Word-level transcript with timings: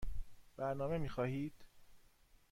برنامه 0.57 0.97
می 0.97 1.09
خواهید؟ 1.09 1.53